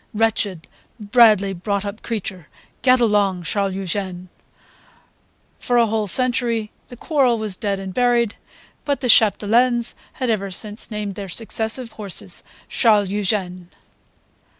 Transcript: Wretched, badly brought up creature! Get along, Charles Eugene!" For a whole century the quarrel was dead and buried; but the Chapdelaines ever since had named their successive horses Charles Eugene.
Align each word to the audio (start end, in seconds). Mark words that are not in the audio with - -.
Wretched, 0.15 0.67
badly 0.99 1.53
brought 1.53 1.85
up 1.85 2.01
creature! 2.01 2.47
Get 2.81 2.99
along, 2.99 3.43
Charles 3.43 3.75
Eugene!" 3.75 4.29
For 5.59 5.77
a 5.77 5.85
whole 5.85 6.07
century 6.07 6.71
the 6.87 6.97
quarrel 6.97 7.37
was 7.37 7.55
dead 7.55 7.79
and 7.79 7.93
buried; 7.93 8.35
but 8.83 9.01
the 9.01 9.09
Chapdelaines 9.09 9.93
ever 10.19 10.49
since 10.49 10.85
had 10.85 10.91
named 10.91 11.13
their 11.13 11.29
successive 11.29 11.91
horses 11.91 12.43
Charles 12.67 13.09
Eugene. 13.11 13.69